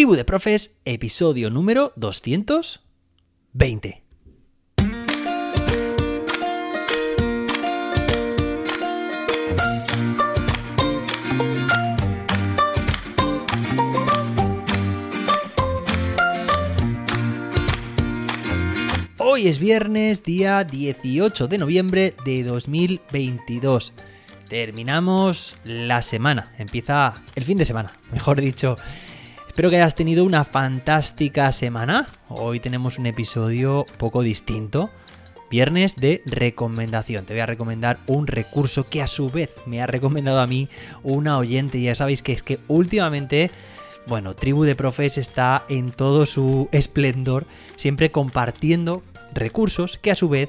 [0.00, 4.02] Tribu de Profes, episodio número 220.
[19.18, 23.92] Hoy es viernes, día 18 de noviembre de 2022.
[24.48, 28.78] Terminamos la semana, empieza el fin de semana, mejor dicho.
[29.60, 32.08] Espero que hayas tenido una fantástica semana.
[32.30, 34.88] Hoy tenemos un episodio poco distinto.
[35.50, 37.26] Viernes de recomendación.
[37.26, 40.70] Te voy a recomendar un recurso que a su vez me ha recomendado a mí
[41.02, 41.78] una oyente.
[41.78, 43.50] Ya sabéis que es que últimamente
[44.06, 47.46] bueno, Tribu de Profes está en todo su esplendor,
[47.76, 49.02] siempre compartiendo
[49.34, 50.48] recursos que a su vez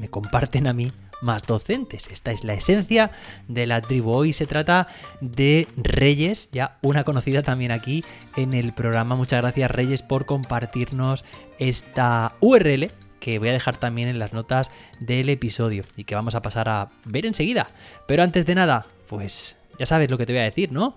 [0.00, 0.90] me comparten a mí
[1.20, 2.08] más docentes.
[2.10, 3.10] Esta es la esencia
[3.48, 4.12] de la tribu.
[4.12, 4.88] Hoy se trata
[5.20, 8.04] de Reyes, ya una conocida también aquí
[8.36, 9.16] en el programa.
[9.16, 11.24] Muchas gracias Reyes por compartirnos
[11.58, 16.34] esta URL que voy a dejar también en las notas del episodio y que vamos
[16.34, 17.68] a pasar a ver enseguida.
[18.06, 20.96] Pero antes de nada, pues ya sabes lo que te voy a decir, ¿no?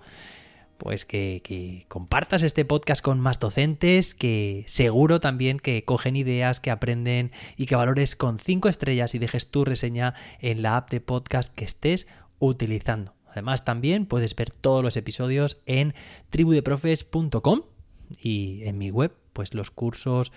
[0.82, 6.72] Pues que, compartas este podcast con más docentes, que seguro también que cogen ideas, que
[6.72, 11.00] aprenden y que valores con 5 estrellas y dejes tu reseña en la app de
[11.00, 12.08] podcast que estés
[12.40, 13.14] utilizando.
[13.28, 15.94] Además también puedes ver todos los episodios en
[16.30, 17.60] tribudeprofes.com
[18.20, 20.32] y en mi web, pues los cursos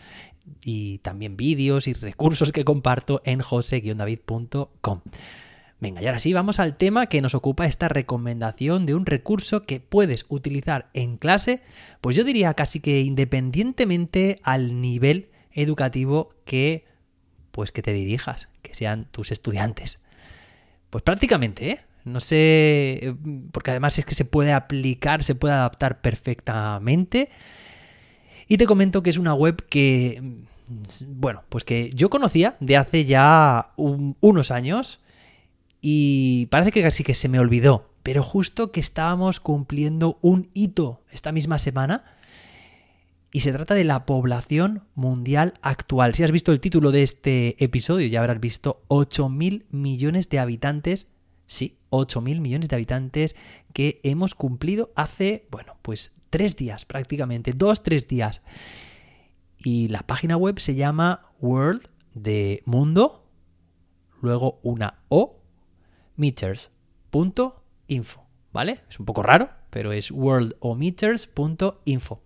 [0.62, 5.02] y también vídeos y recursos que comparto en jose-david.com.
[5.80, 9.62] Venga, y ahora sí, vamos al tema que nos ocupa esta recomendación de un recurso
[9.62, 11.62] que puedes utilizar en clase,
[12.00, 16.86] pues yo diría casi que independientemente al nivel educativo que
[17.52, 20.00] pues que te dirijas, que sean tus estudiantes.
[20.90, 21.80] Pues prácticamente, ¿eh?
[22.04, 23.16] No sé,
[23.52, 27.30] porque además es que se puede aplicar, se puede adaptar perfectamente.
[28.48, 30.22] Y te comento que es una web que,
[31.08, 35.00] bueno, pues que yo conocía de hace ya unos años
[35.82, 41.02] y parece que casi que se me olvidó, pero justo que estábamos cumpliendo un hito
[41.12, 42.04] esta misma semana
[43.36, 46.16] y se trata de la población mundial actual.
[46.16, 51.12] Si has visto el título de este episodio, ya habrás visto 8.000 millones de habitantes.
[51.46, 53.36] Sí, 8.000 millones de habitantes
[53.74, 58.42] que hemos cumplido hace, bueno, pues tres días prácticamente, dos, tres días.
[59.58, 63.28] Y la página web se llama World de Mundo,
[64.22, 65.35] luego una O
[66.16, 68.82] meters.info, ¿vale?
[68.90, 72.22] Es un poco raro, pero es worldometers.info.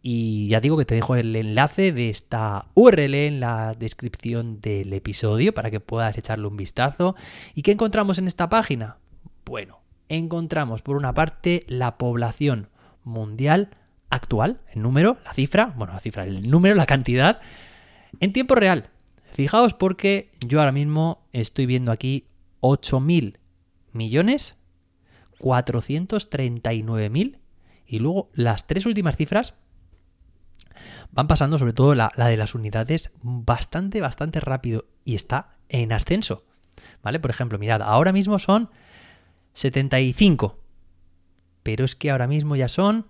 [0.00, 4.92] Y ya digo que te dejo el enlace de esta URL en la descripción del
[4.92, 7.16] episodio para que puedas echarle un vistazo.
[7.54, 8.98] ¿Y qué encontramos en esta página?
[9.44, 12.68] Bueno, encontramos por una parte la población
[13.02, 13.70] mundial
[14.10, 17.40] actual, el número, la cifra, bueno, la cifra, el número, la cantidad,
[18.20, 18.90] en tiempo real.
[19.32, 22.24] Fijaos porque yo ahora mismo estoy viendo aquí
[22.60, 23.38] 8.000
[23.92, 24.58] millones
[25.38, 27.38] 439.000
[27.86, 29.54] y luego las tres últimas cifras
[31.10, 36.44] van pasando, sobre todo la, de las unidades, bastante, bastante rápido y está en ascenso.
[37.02, 37.18] ¿Vale?
[37.18, 38.70] Por ejemplo, mirad, ahora mismo son
[39.54, 40.58] 75,
[41.62, 43.06] pero es que ahora mismo ya son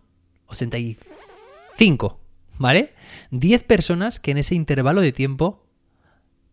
[0.46, 2.20] 85,
[2.58, 2.94] ¿vale?
[3.30, 5.66] 10 personas que en ese intervalo de tiempo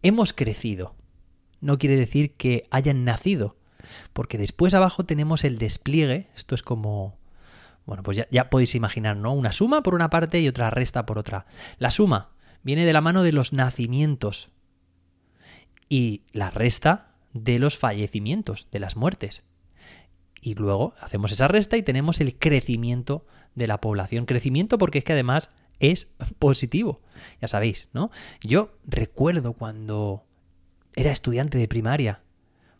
[0.02, 0.95] hemos crecido
[1.66, 3.58] no quiere decir que hayan nacido,
[4.14, 7.18] porque después abajo tenemos el despliegue, esto es como...
[7.88, 9.34] Bueno, pues ya, podéis imaginar, ¿no?
[9.34, 11.46] Una suma por una parte y otra resta por otra.
[11.78, 12.32] La suma
[12.64, 14.52] viene de la mano de los nacimientos
[15.88, 19.44] y la resta de los fallecimientos, de las muertes.
[20.42, 24.26] Y luego hacemos esa resta y tenemos el crecimiento de la población.
[24.26, 26.10] Crecimiento porque es que además es
[26.40, 27.02] positivo.
[27.40, 28.10] Ya sabéis, ¿no?
[28.42, 30.26] Yo recuerdo cuando
[30.96, 32.22] era estudiante de primaria.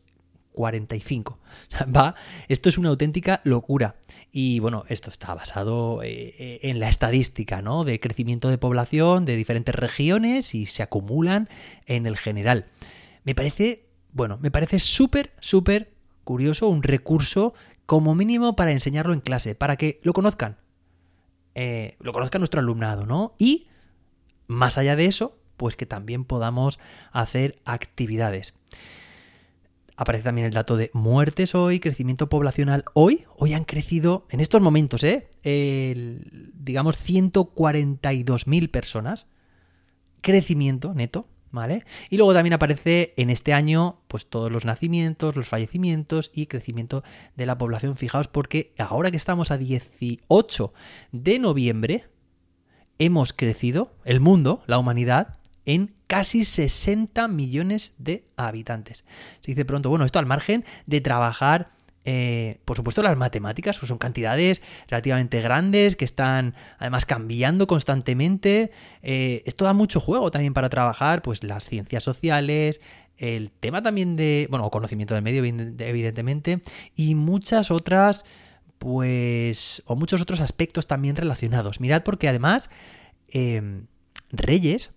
[0.56, 1.38] 45.
[1.96, 2.16] Va,
[2.48, 3.96] esto es una auténtica locura.
[4.32, 7.84] Y bueno, esto está basado eh, eh, en la estadística, ¿no?
[7.84, 11.50] De crecimiento de población de diferentes regiones y se acumulan
[11.86, 12.66] en el general.
[13.24, 15.94] Me parece, bueno, me parece súper, súper
[16.24, 17.54] curioso, un recurso
[17.86, 20.58] como mínimo para enseñarlo en clase, para que lo conozcan.
[21.54, 23.34] Eh, lo conozca nuestro alumnado, ¿no?
[23.38, 23.68] Y
[24.48, 26.80] más allá de eso, pues que también podamos
[27.12, 28.54] hacer actividades.
[29.98, 33.26] Aparece también el dato de muertes hoy, crecimiento poblacional hoy.
[33.38, 35.30] Hoy han crecido, en estos momentos, ¿eh?
[36.54, 39.28] digamos, 142.000 personas.
[40.20, 41.86] Crecimiento neto, ¿vale?
[42.10, 47.04] Y luego también aparece en este año, pues todos los nacimientos, los fallecimientos y crecimiento
[47.38, 47.96] de la población.
[47.96, 50.74] Fijaos, porque ahora que estamos a 18
[51.14, 52.06] de noviembre,
[52.98, 59.06] hemos crecido, el mundo, la humanidad, en casi 60 millones de habitantes.
[59.42, 61.72] Se dice pronto, bueno, esto al margen de trabajar,
[62.04, 68.72] eh, por supuesto, las matemáticas, pues son cantidades relativamente grandes que están además cambiando constantemente.
[69.02, 72.80] Eh, esto da mucho juego también para trabajar, pues las ciencias sociales,
[73.18, 76.62] el tema también de, bueno, conocimiento del medio, evidentemente,
[76.96, 78.26] y muchas otras,
[78.78, 81.80] pues, o muchos otros aspectos también relacionados.
[81.80, 82.70] Mirad porque además,
[83.30, 83.82] eh,
[84.32, 84.92] Reyes,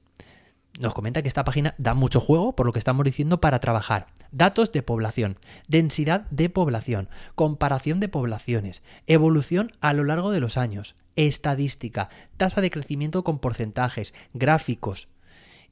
[0.78, 4.06] nos comenta que esta página da mucho juego, por lo que estamos diciendo, para trabajar.
[4.30, 10.56] Datos de población, densidad de población, comparación de poblaciones, evolución a lo largo de los
[10.56, 15.08] años, estadística, tasa de crecimiento con porcentajes, gráficos.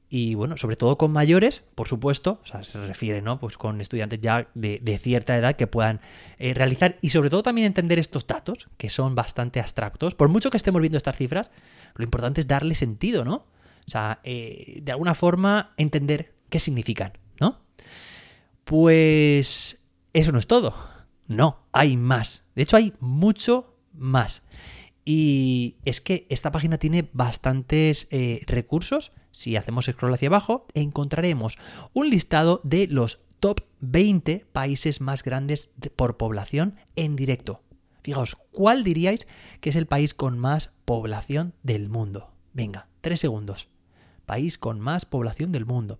[0.09, 3.39] Y bueno, sobre todo con mayores, por supuesto, o sea, se refiere, ¿no?
[3.39, 5.99] Pues con estudiantes ya de, cierta edad que puedan
[6.37, 10.15] eh, realizar y sobre todo también entender estos datos, que son bastante abstractos.
[10.15, 11.51] Por mucho que estemos viendo estas cifras,
[11.95, 13.45] lo importante es darle sentido, ¿no?
[13.87, 17.61] O sea, eh, de alguna forma entender qué significan, ¿no?
[18.65, 19.81] Pues
[20.11, 20.75] eso no es todo.
[21.27, 22.43] No, hay más.
[22.53, 24.43] De hecho, hay mucho más.
[25.05, 29.13] Y es que esta página tiene bastantes eh, recursos.
[29.31, 31.57] Si hacemos scroll hacia abajo, encontraremos
[31.93, 37.61] un listado de los top 20 países más grandes por población en directo.
[38.03, 39.27] Fijaos, ¿cuál diríais
[39.61, 42.33] que es el país con más población del mundo?
[42.53, 43.69] Venga, tres segundos
[44.27, 45.99] país con más población del mundo.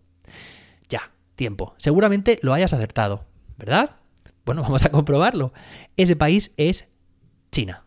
[0.88, 1.74] Ya, tiempo.
[1.78, 3.26] Seguramente lo hayas acertado,
[3.58, 3.96] ¿verdad?
[4.46, 5.52] Bueno, vamos a comprobarlo.
[5.96, 6.88] Ese país es
[7.52, 7.86] China.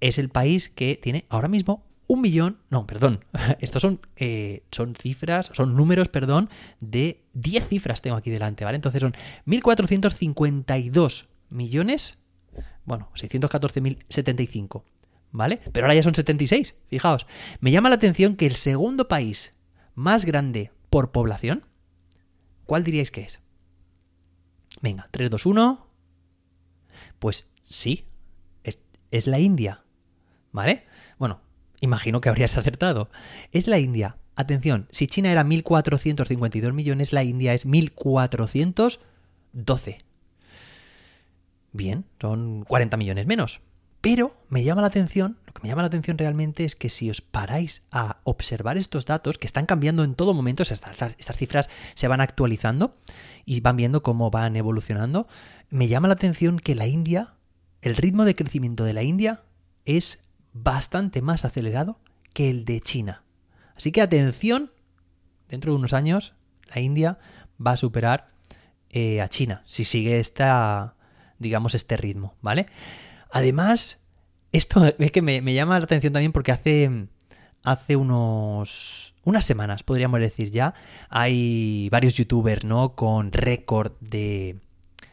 [0.00, 3.24] Es el país que tiene ahora mismo un millón, no, perdón,
[3.60, 6.48] estos son, eh, son cifras, son números, perdón,
[6.80, 8.76] de 10 cifras tengo aquí delante, ¿vale?
[8.76, 9.14] Entonces son
[9.46, 12.18] 1.452 millones,
[12.84, 14.82] bueno, 614.075
[15.36, 15.60] ¿vale?
[15.72, 17.26] Pero ahora ya son 76, fijaos.
[17.60, 19.52] Me llama la atención que el segundo país
[19.94, 21.66] más grande por población,
[22.64, 23.40] ¿cuál diríais que es?
[24.80, 25.86] Venga, 3, 2, 1.
[27.18, 28.06] Pues sí,
[28.64, 28.78] es,
[29.10, 29.82] es la India,
[30.52, 30.86] ¿vale?
[31.18, 31.42] Bueno,
[31.80, 33.10] imagino que habrías acertado.
[33.52, 34.16] Es la India.
[34.36, 39.98] Atención, si China era 1.452 millones, la India es 1.412.
[41.72, 43.62] Bien, son 40 millones menos.
[44.06, 47.10] Pero me llama la atención, lo que me llama la atención realmente es que si
[47.10, 52.06] os paráis a observar estos datos, que están cambiando en todo momento, estas, cifras se
[52.06, 52.94] van actualizando
[53.44, 55.26] y van viendo cómo van evolucionando,
[55.70, 57.34] me llama la atención que la India,
[57.82, 59.42] el ritmo de crecimiento de la India
[59.86, 60.20] es
[60.52, 61.98] bastante más acelerado
[62.32, 63.24] que el de China.
[63.74, 64.70] Así que atención,
[65.48, 66.34] dentro de unos años
[66.72, 67.18] la India
[67.60, 68.30] va a superar
[68.88, 70.94] eh, a China si sigue esta,
[71.40, 72.66] digamos, este ritmo, ¿vale?
[73.36, 73.98] Además,
[74.50, 77.06] esto es que me, llama la atención también porque hace,
[77.64, 80.72] hace unos, unas semanas, podríamos decir ya,
[81.10, 82.94] hay varios youtubers, ¿no?
[82.94, 84.56] Con récord de,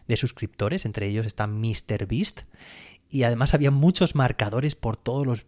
[0.08, 2.44] de suscriptores, entre ellos está MrBeast.
[3.10, 5.46] Y además había muchos marcadores por todos los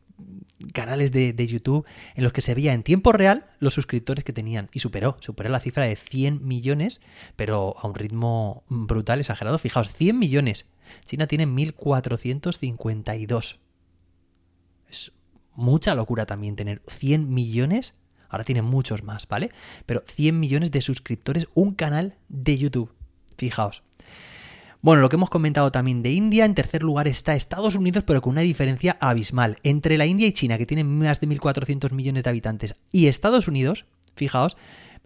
[0.73, 4.33] canales de, de, YouTube en los que se veía en tiempo real los suscriptores que
[4.33, 6.99] tenían y superó, superó la cifra de 100 millones,
[7.37, 9.59] pero a un ritmo brutal, exagerado.
[9.59, 10.65] Fijaos, 100 millones
[11.05, 13.59] China tiene 1452.
[14.89, 15.11] Es
[15.53, 17.93] mucha locura también tener 100 millones.
[18.29, 19.51] Ahora tiene muchos más, ¿vale?
[19.85, 22.93] Pero 100 millones de suscriptores, un canal de YouTube.
[23.37, 23.83] Fijaos.
[24.85, 28.21] Bueno, lo que hemos comentado también de India, en tercer lugar está Estados Unidos, pero
[28.21, 29.57] con una diferencia abismal.
[29.63, 33.47] Entre la India y China, que tienen más de 1.400 millones de habitantes, y Estados
[33.47, 34.57] Unidos, fijaos,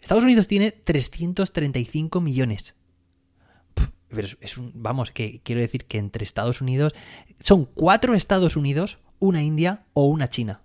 [0.01, 2.75] Estados Unidos tiene 335 millones.
[4.09, 6.93] Pero es un, vamos, que quiero decir que entre Estados Unidos
[7.39, 10.61] son cuatro Estados Unidos, una India o una China.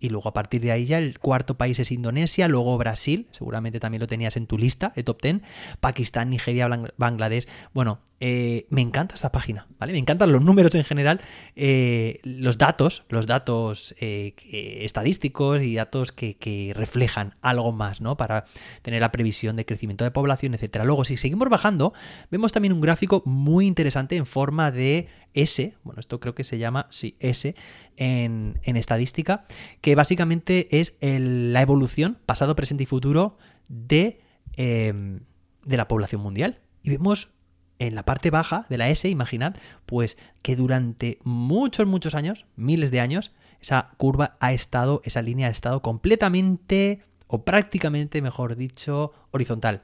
[0.00, 3.80] Y luego a partir de ahí ya el cuarto país es Indonesia, luego Brasil, seguramente
[3.80, 5.42] también lo tenías en tu lista de top ten,
[5.80, 7.46] Pakistán, Nigeria, Bangladesh.
[7.72, 9.92] Bueno, eh, me encanta esta página, ¿vale?
[9.92, 11.20] Me encantan los números en general,
[11.56, 14.32] eh, los datos, los datos eh,
[14.80, 18.16] estadísticos y datos que, reflejan algo más, ¿no?
[18.16, 18.46] Para
[18.80, 20.86] tener la previsión de crecimiento de población, etcétera.
[20.86, 21.92] Luego, si seguimos bajando,
[22.30, 26.56] vemos también un gráfico muy interesante en forma de S, bueno, esto creo que se
[26.56, 27.54] llama, sí, S,
[27.98, 29.44] en, estadística,
[29.82, 33.36] que básicamente es la evolución, pasado, presente y futuro,
[33.68, 34.22] de,
[34.56, 35.20] em,
[35.66, 36.62] de la población mundial.
[36.82, 37.33] Y vemos
[37.78, 42.90] en la parte baja de la S, imaginad, pues que durante muchos, muchos años, miles
[42.90, 49.12] de años, esa curva ha estado, esa línea ha estado completamente, o prácticamente, mejor dicho,
[49.30, 49.82] horizontal.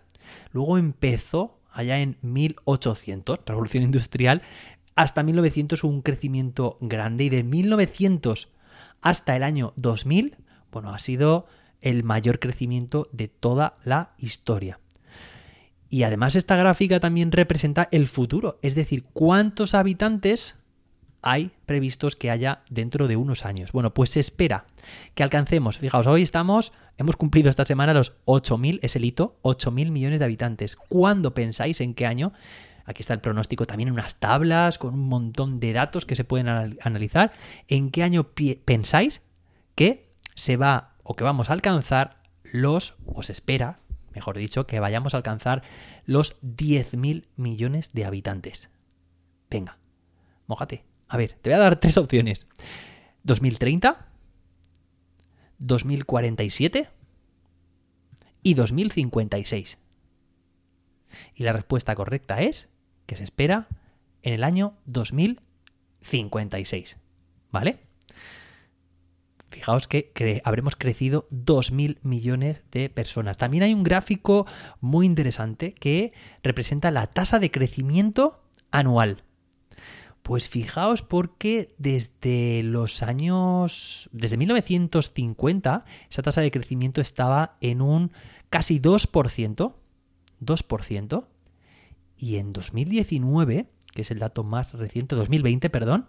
[0.53, 4.43] Luego empezó allá en 1800, revolución industrial,
[4.97, 8.49] hasta 1900 hubo un crecimiento grande y de 1900
[9.01, 10.37] hasta el año 2000,
[10.71, 11.47] bueno, ha sido
[11.81, 14.79] el mayor crecimiento de toda la historia.
[15.91, 20.55] Y además esta gráfica también representa el futuro, es decir, cuántos habitantes
[21.21, 23.73] hay previstos que haya dentro de unos años.
[23.73, 24.65] Bueno, pues se espera
[25.15, 29.91] que alcancemos, fijaos, hoy estamos, hemos cumplido esta semana los 8.000, es el hito, 8.000
[29.91, 30.77] millones de habitantes.
[30.77, 32.33] ¿Cuándo pensáis en qué año?
[32.85, 36.25] Aquí está el pronóstico también en unas tablas con un montón de datos que se
[36.25, 37.33] pueden analizar.
[37.69, 38.31] ¿En qué año
[38.65, 39.23] pensáis
[39.75, 43.81] que se va o que vamos a alcanzar los, o se espera,
[44.15, 45.63] mejor dicho, que vayamos a alcanzar
[46.05, 48.69] los 10.000 millones de habitantes.
[49.49, 49.79] Venga,
[50.47, 50.85] mójate.
[51.09, 52.47] A ver, te voy a dar tres opciones.
[53.25, 54.07] 2030,
[55.59, 56.89] 2047
[58.43, 59.79] y 2056.
[61.35, 62.71] Y la respuesta correcta es
[63.07, 63.69] que se espera
[64.23, 66.97] en el año 2056.
[67.51, 67.90] ¿Vale?
[69.51, 73.37] Fijaos que habremos crecido 2.000 millones de personas.
[73.37, 74.47] También hay un gráfico
[74.81, 79.25] muy interesante que representa la tasa de crecimiento anual.
[80.23, 88.13] Pues fijaos porque desde los años, desde 1950, esa tasa de crecimiento estaba en un
[88.51, 89.75] casi 2%,
[90.41, 91.25] 2%,
[92.17, 96.07] y en 2019, que es el dato más reciente, 2020, perdón,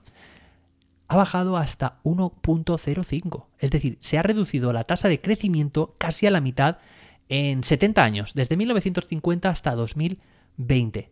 [1.12, 3.48] ha bajado hasta 1.05.
[3.60, 6.77] Es decir, se ha reducido la tasa de crecimiento casi a la mitad
[7.27, 11.12] en 70 años, desde 1950 hasta 2020.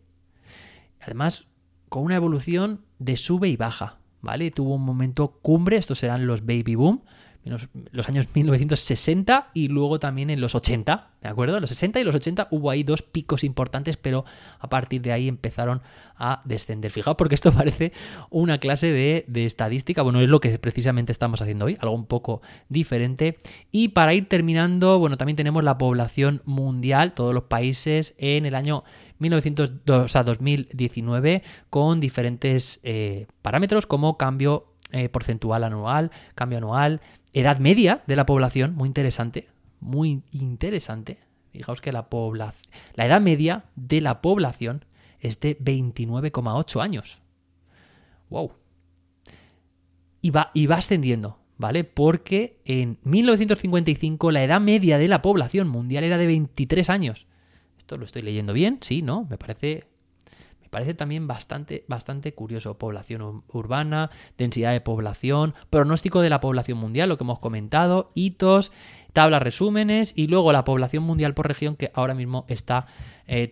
[1.02, 1.48] Además,
[1.90, 4.50] con una evolución de sube y baja, ¿vale?
[4.50, 7.02] Tuvo un momento cumbre, estos serán los baby boom,
[7.44, 11.56] los años 1960 y luego también en los 80, ¿de acuerdo?
[11.56, 14.24] En los 60 y los 80 hubo ahí dos picos importantes, pero
[14.58, 15.80] a partir de ahí empezaron
[16.16, 16.90] a descender.
[16.90, 17.92] Fijaos, porque esto parece
[18.28, 22.06] una clase de, de estadística, bueno, es lo que precisamente estamos haciendo hoy, algo un
[22.06, 23.38] poco diferente.
[23.72, 28.54] Y para ir terminando, bueno, también tenemos la población mundial, todos los países en el
[28.54, 28.84] año
[29.18, 37.00] 1902 a 2019 con diferentes eh, parámetros como cambio eh, porcentual anual, cambio anual,
[37.32, 39.48] edad media de la población, muy interesante,
[39.80, 41.18] muy interesante.
[41.52, 42.08] Fijaos que la,
[42.94, 44.84] la edad media de la población
[45.20, 47.22] es de 29,8 años.
[48.28, 48.52] ¡Wow!
[50.22, 51.84] Y va, y va ascendiendo, ¿vale?
[51.84, 57.26] Porque en 1955 la edad media de la población mundial era de 23 años.
[57.78, 59.26] Esto lo estoy leyendo bien, sí, ¿no?
[59.28, 59.86] Me parece
[60.70, 62.78] parece también bastante, bastante curioso.
[62.78, 68.72] Población urbana, densidad de población, pronóstico de la población mundial, lo que hemos comentado, hitos,
[69.12, 72.86] tablas resúmenes y luego la población mundial por región que ahora mismo está
[73.26, 73.50] eh,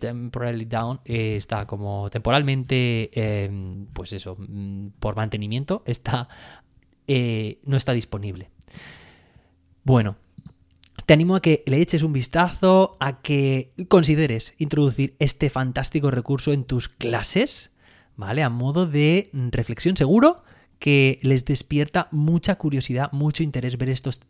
[0.66, 6.28] down, eh, está como temporalmente, em, pues eso, mm, por mantenimiento, está,
[7.06, 8.50] eh, no está disponible.
[9.84, 10.16] Bueno,
[11.09, 16.53] te animo a que le eches un vistazo, a que consideres introducir este fantástico recurso
[16.53, 17.75] en tus clases,
[18.17, 18.43] ¿vale?
[18.43, 20.43] A modo de reflexión seguro
[20.79, 24.21] que les despierta mucha curiosidad, mucho interés ver estos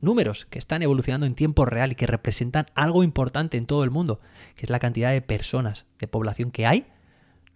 [0.00, 3.90] números que están evolucionando en tiempo real y que representan algo importante en todo el
[3.90, 4.20] mundo,
[4.54, 6.86] que es la cantidad de personas, de población que hay,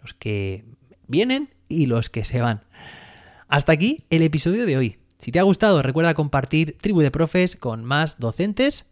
[0.03, 0.65] los que
[1.07, 2.65] vienen y los que se van.
[3.47, 4.99] Hasta aquí el episodio de hoy.
[5.19, 8.87] Si te ha gustado, recuerda compartir Tribu de Profes con más docentes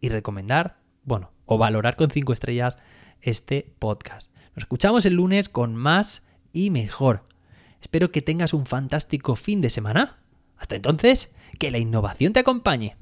[0.00, 2.78] y recomendar, bueno, o valorar con 5 estrellas
[3.20, 4.30] este podcast.
[4.54, 7.26] Nos escuchamos el lunes con más y mejor.
[7.80, 10.18] Espero que tengas un fantástico fin de semana.
[10.56, 12.96] Hasta entonces, que la innovación te acompañe.